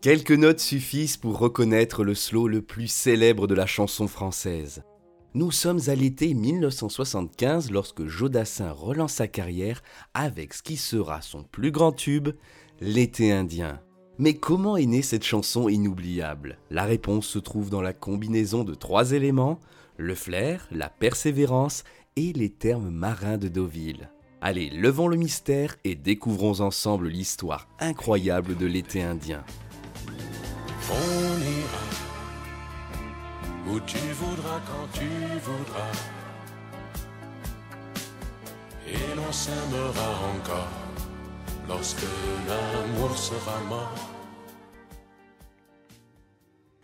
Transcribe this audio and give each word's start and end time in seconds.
Quelques 0.00 0.32
notes 0.32 0.60
suffisent 0.60 1.18
pour 1.18 1.38
reconnaître 1.38 2.04
le 2.04 2.14
slow 2.14 2.48
le 2.48 2.62
plus 2.62 2.88
célèbre 2.88 3.46
de 3.46 3.54
la 3.54 3.66
chanson 3.66 4.08
française. 4.08 4.82
Nous 5.34 5.50
sommes 5.50 5.80
à 5.88 5.94
l'été 5.94 6.32
1975 6.32 7.70
lorsque 7.70 8.06
Jodassin 8.06 8.72
relance 8.72 9.12
sa 9.12 9.28
carrière 9.28 9.82
avec 10.14 10.54
ce 10.54 10.62
qui 10.62 10.76
sera 10.76 11.20
son 11.20 11.44
plus 11.44 11.70
grand 11.70 11.92
tube, 11.92 12.30
L'été 12.80 13.30
indien. 13.30 13.78
Mais 14.18 14.32
comment 14.32 14.78
est 14.78 14.86
née 14.86 15.02
cette 15.02 15.22
chanson 15.22 15.68
inoubliable? 15.68 16.56
La 16.70 16.84
réponse 16.84 17.26
se 17.26 17.38
trouve 17.38 17.68
dans 17.68 17.82
la 17.82 17.92
combinaison 17.92 18.64
de 18.64 18.74
trois 18.74 19.12
éléments, 19.12 19.60
le 19.98 20.14
flair, 20.14 20.66
la 20.70 20.88
persévérance 20.88 21.84
et 22.16 22.32
les 22.32 22.48
termes 22.48 22.88
marins 22.88 23.36
de 23.36 23.48
Deauville. 23.48 24.08
Allez, 24.42 24.70
levons 24.70 25.06
le 25.06 25.18
mystère 25.18 25.76
et 25.84 25.94
découvrons 25.94 26.60
ensemble 26.60 27.08
l'histoire 27.08 27.68
incroyable 27.78 28.56
de 28.56 28.64
l'été 28.64 29.02
indien. 29.02 29.44
On 30.90 31.40
ira 31.40 31.90
où 33.68 33.80
tu 33.80 33.98
voudras 33.98 34.60
quand 34.66 34.98
tu 34.98 35.06
voudras. 35.44 35.92
Et 38.88 39.14
l'on 39.14 39.30
s'aimera 39.30 40.10
encore 40.34 40.70
lorsque 41.68 42.06
l'amour 42.48 43.16
sera 43.18 43.60
mort. 43.68 44.10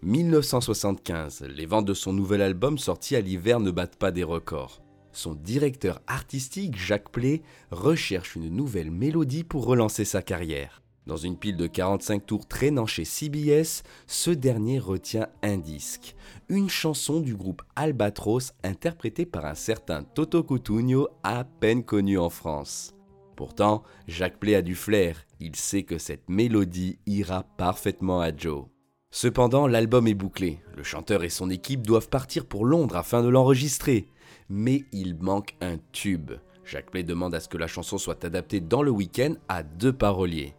1975, 0.00 1.44
les 1.54 1.66
ventes 1.66 1.84
de 1.84 1.94
son 1.94 2.14
nouvel 2.14 2.40
album 2.40 2.78
sorti 2.78 3.14
à 3.14 3.20
l'hiver 3.20 3.60
ne 3.60 3.70
battent 3.70 3.96
pas 3.96 4.10
des 4.10 4.24
records. 4.24 4.82
Son 5.12 5.34
directeur 5.34 6.00
artistique, 6.06 6.76
Jacques 6.76 7.10
Play, 7.10 7.42
recherche 7.70 8.36
une 8.36 8.48
nouvelle 8.48 8.90
mélodie 8.90 9.44
pour 9.44 9.66
relancer 9.66 10.04
sa 10.04 10.22
carrière. 10.22 10.82
Dans 11.06 11.16
une 11.16 11.36
pile 11.36 11.56
de 11.56 11.66
45 11.66 12.24
tours 12.24 12.46
traînant 12.46 12.86
chez 12.86 13.04
CBS, 13.04 13.82
ce 14.06 14.30
dernier 14.30 14.78
retient 14.78 15.26
un 15.42 15.58
disque, 15.58 16.14
une 16.48 16.70
chanson 16.70 17.20
du 17.20 17.34
groupe 17.34 17.62
Albatros 17.74 18.52
interprétée 18.62 19.26
par 19.26 19.44
un 19.44 19.56
certain 19.56 20.04
Toto 20.04 20.44
Cutugno 20.44 21.08
à 21.24 21.44
peine 21.44 21.82
connu 21.82 22.18
en 22.18 22.30
France. 22.30 22.94
Pourtant, 23.34 23.82
Jacques 24.06 24.38
Play 24.38 24.54
a 24.54 24.62
du 24.62 24.76
flair, 24.76 25.26
il 25.40 25.56
sait 25.56 25.82
que 25.82 25.98
cette 25.98 26.28
mélodie 26.28 26.98
ira 27.06 27.42
parfaitement 27.42 28.20
à 28.20 28.34
Joe. 28.34 28.66
Cependant, 29.10 29.66
l'album 29.66 30.06
est 30.06 30.14
bouclé, 30.14 30.60
le 30.76 30.84
chanteur 30.84 31.24
et 31.24 31.28
son 31.28 31.50
équipe 31.50 31.84
doivent 31.84 32.08
partir 32.08 32.46
pour 32.46 32.64
Londres 32.64 32.96
afin 32.96 33.22
de 33.22 33.28
l'enregistrer. 33.28 34.06
Mais 34.48 34.84
il 34.92 35.16
manque 35.16 35.54
un 35.60 35.76
tube. 35.92 36.32
Jacques 36.64 36.90
Play 36.90 37.02
demande 37.02 37.34
à 37.34 37.40
ce 37.40 37.48
que 37.48 37.58
la 37.58 37.66
chanson 37.66 37.98
soit 37.98 38.24
adaptée 38.24 38.60
dans 38.60 38.82
le 38.82 38.90
week-end 38.90 39.34
à 39.48 39.62
deux 39.62 39.92
paroliers. 39.92 40.54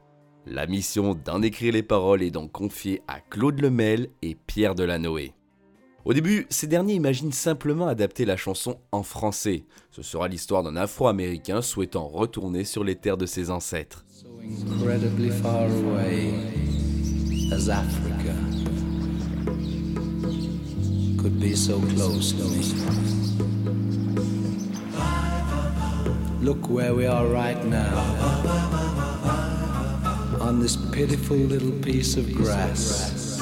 La 0.45 0.67
mission 0.67 1.15
d'en 1.15 1.41
écrire 1.41 1.73
les 1.73 1.83
paroles 1.83 2.21
est 2.21 2.31
donc 2.31 2.52
confiée 2.52 3.02
à 3.07 3.21
Claude 3.21 3.61
Lemel 3.61 4.09
et 4.21 4.35
Pierre 4.35 4.75
Delanoë. 4.75 5.33
Au 6.05 6.13
début, 6.13 6.45
ces 6.49 6.67
derniers 6.67 6.95
imaginent 6.95 7.31
simplement 7.31 7.88
adapter 7.88 8.25
la 8.25 8.35
chanson 8.35 8.77
en 8.91 9.03
français. 9.03 9.63
Ce 9.89 10.02
sera 10.02 10.27
l'histoire 10.27 10.61
d'un 10.61 10.75
Afro-Américain 10.75 11.61
souhaitant 11.61 12.08
retourner 12.08 12.65
sur 12.65 12.83
les 12.83 12.95
terres 12.95 13.15
de 13.15 13.25
ses 13.25 13.49
ancêtres. 13.49 14.03
So 21.55 21.79
close 21.95 22.33
to 22.33 22.43
me. 22.43 22.63
Look 26.41 26.69
where 26.69 26.93
we 26.93 27.05
are 27.05 27.25
right 27.27 27.64
now 27.65 28.53
on 30.42 30.59
this 30.59 30.75
pitiful 30.92 31.37
little 31.37 31.71
piece 31.81 32.17
of 32.17 32.31
grass. 32.33 33.39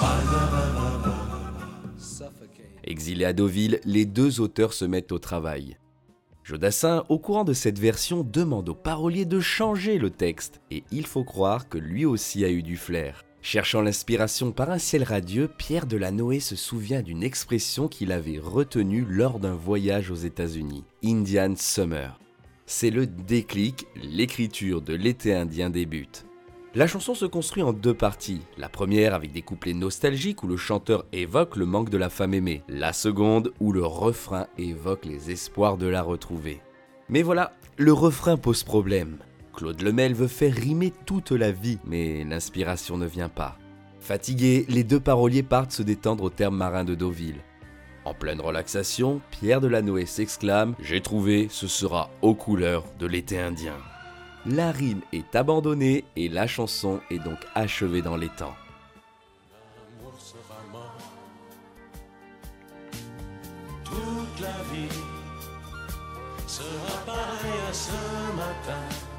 Exilés 2.83 3.25
à 3.25 3.33
Deauville, 3.33 3.79
les 3.85 4.05
deux 4.05 4.39
auteurs 4.39 4.73
se 4.73 4.85
mettent 4.85 5.11
au 5.11 5.19
travail. 5.19 5.77
Jodassin, 6.44 7.03
au 7.09 7.19
courant 7.19 7.44
de 7.44 7.53
cette 7.53 7.79
version, 7.79 8.23
demande 8.23 8.69
au 8.69 8.75
parolier 8.75 9.25
de 9.25 9.39
changer 9.39 9.97
le 9.97 10.09
texte, 10.09 10.59
et 10.69 10.83
il 10.91 11.05
faut 11.05 11.23
croire 11.23 11.69
que 11.69 11.77
lui 11.77 12.05
aussi 12.05 12.44
a 12.44 12.50
eu 12.50 12.63
du 12.63 12.77
flair. 12.77 13.23
Cherchant 13.41 13.81
l'inspiration 13.81 14.52
par 14.52 14.69
un 14.69 14.78
ciel 14.78 15.03
radieux, 15.03 15.47
Pierre 15.47 15.88
Delanoë 15.88 16.40
se 16.40 16.56
souvient 16.56 17.02
d'une 17.02 17.24
expression 17.24 17.88
qu'il 17.88 18.12
avait 18.12 18.38
retenue 18.38 19.06
lors 19.09 19.40
d'un 19.40 19.56
voyage 19.56 20.12
aux 20.12 20.16
États-Unis, 20.16 20.84
Indian 21.03 21.53
Summer. 21.57 22.19
C'est 22.68 22.91
le 22.91 23.07
déclic, 23.07 23.88
l'écriture 23.96 24.81
de 24.81 24.94
l'été 24.94 25.34
indien 25.34 25.72
débute. 25.72 26.25
La 26.75 26.88
chanson 26.88 27.16
se 27.16 27.25
construit 27.25 27.63
en 27.63 27.74
deux 27.74 27.96
parties. 27.96 28.44
La 28.57 28.69
première 28.69 29.13
avec 29.13 29.34
des 29.34 29.41
couplets 29.41 29.74
nostalgiques 29.74 30.44
où 30.44 30.47
le 30.47 30.56
chanteur 30.56 31.06
évoque 31.12 31.57
le 31.57 31.66
manque 31.66 31.90
de 31.90 31.97
la 31.97 32.09
femme 32.09 32.34
aimée. 32.34 32.63
La 32.69 32.94
seconde 32.94 33.51
où 33.59 33.74
le 33.74 33.84
refrain 33.84 34.47
évoque 34.57 35.03
les 35.06 35.31
espoirs 35.31 35.78
de 35.78 35.88
la 35.88 36.01
retrouver. 36.01 36.62
Mais 37.09 37.24
voilà, 37.24 37.57
le 37.75 37.91
refrain 37.91 38.38
pose 38.38 38.63
problème. 38.63 39.18
Claude 39.53 39.81
Lemel 39.81 40.13
veut 40.13 40.28
faire 40.28 40.53
rimer 40.53 40.94
toute 41.06 41.31
la 41.31 41.51
vie, 41.51 41.79
mais 41.85 42.23
l'inspiration 42.23 42.97
ne 42.97 43.06
vient 43.06 43.29
pas. 43.29 43.57
Fatigués, 44.00 44.66
les 44.69 44.84
deux 44.84 45.00
paroliers 45.00 45.44
partent 45.44 45.72
se 45.72 45.84
détendre 45.84 46.23
au 46.23 46.29
terme 46.29 46.57
marin 46.57 46.84
de 46.84 46.95
Deauville. 46.95 47.41
En 48.03 48.16
pleine 48.16 48.41
relaxation, 48.41 49.22
Pierre 49.29 49.62
Delanoë 49.62 50.07
s'exclame 50.07 50.73
J'ai 50.79 51.01
trouvé, 51.01 51.47
ce 51.51 51.67
sera 51.67 52.09
aux 52.22 52.34
couleurs 52.34 52.84
de 53.00 53.06
l'été 53.06 53.39
indien. 53.39 53.78
La 54.45 54.72
rime 54.72 55.01
est 55.13 55.35
abandonnée 55.35 56.03
et 56.16 56.28
la 56.28 56.47
chanson 56.47 57.00
est 57.12 57.19
donc 57.19 57.38
achevée 57.53 58.01
dans 58.01 58.18
les 58.18 58.29
temps. 58.29 58.56
Toute 63.83 64.39
la 64.41 64.63
vie 64.73 64.97
sera 66.47 67.06
pareille 67.06 67.69
à 67.69 67.73
ce 67.73 67.91
matin. 68.35 69.10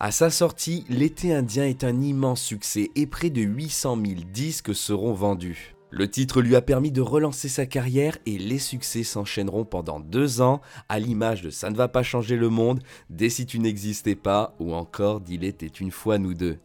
À 0.00 0.12
sa 0.12 0.30
sortie, 0.30 0.84
L'été 0.88 1.34
indien 1.34 1.64
est 1.64 1.82
un 1.82 2.00
immense 2.00 2.40
succès 2.40 2.92
et 2.94 3.08
près 3.08 3.30
de 3.30 3.40
800 3.40 3.98
000 4.00 4.20
disques 4.32 4.72
seront 4.72 5.12
vendus. 5.12 5.74
Le 5.90 6.08
titre 6.08 6.40
lui 6.40 6.54
a 6.54 6.62
permis 6.62 6.92
de 6.92 7.00
relancer 7.00 7.48
sa 7.48 7.66
carrière 7.66 8.16
et 8.24 8.38
les 8.38 8.60
succès 8.60 9.02
s'enchaîneront 9.02 9.64
pendant 9.64 9.98
deux 9.98 10.40
ans, 10.40 10.60
à 10.88 11.00
l'image 11.00 11.42
de 11.42 11.50
Ça 11.50 11.68
ne 11.68 11.74
va 11.74 11.88
pas 11.88 12.04
changer 12.04 12.36
le 12.36 12.48
monde, 12.48 12.80
Dès 13.10 13.28
si 13.28 13.44
tu 13.44 13.58
n'existais 13.58 14.14
pas 14.14 14.54
ou 14.60 14.72
encore 14.72 15.20
D'il 15.20 15.42
était 15.42 15.66
une 15.66 15.90
fois 15.90 16.18
nous 16.18 16.34
deux. 16.34 16.58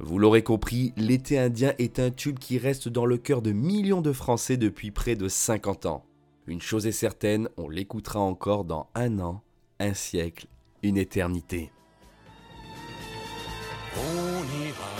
Vous 0.00 0.18
l'aurez 0.18 0.42
compris, 0.42 0.92
L'été 0.96 1.38
indien 1.38 1.74
est 1.78 2.00
un 2.00 2.10
tube 2.10 2.40
qui 2.40 2.58
reste 2.58 2.88
dans 2.88 3.06
le 3.06 3.18
cœur 3.18 3.40
de 3.40 3.52
millions 3.52 4.02
de 4.02 4.12
Français 4.12 4.56
depuis 4.56 4.90
près 4.90 5.14
de 5.14 5.28
50 5.28 5.86
ans. 5.86 6.02
Une 6.48 6.60
chose 6.60 6.88
est 6.88 6.92
certaine, 6.92 7.48
on 7.56 7.68
l'écoutera 7.68 8.18
encore 8.18 8.64
dans 8.64 8.88
un 8.96 9.20
an, 9.20 9.42
un 9.78 9.94
siècle, 9.94 10.48
une 10.82 10.96
éternité. 10.96 11.70
On 13.96 14.44
ira 14.66 14.96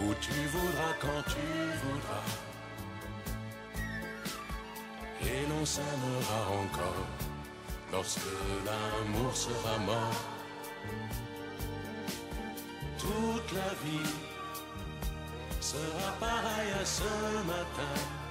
où 0.00 0.14
tu 0.20 0.32
voudras 0.48 0.94
quand 1.00 1.22
tu 1.26 1.46
voudras. 1.82 2.28
Et 5.22 5.46
l'on 5.48 5.64
s'aimera 5.64 6.40
encore 6.62 7.06
lorsque 7.92 8.34
l'amour 8.66 9.36
sera 9.36 9.78
mort. 9.78 10.24
Toute 12.98 13.52
la 13.52 13.72
vie 13.84 14.10
sera 15.60 16.12
pareille 16.18 16.72
à 16.80 16.84
ce 16.84 17.02
matin. 17.46 18.21